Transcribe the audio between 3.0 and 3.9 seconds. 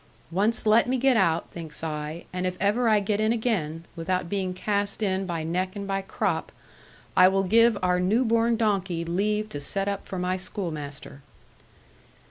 get in again,